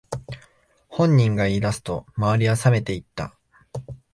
[0.89, 3.37] 本人が言い出すと周りはさめていった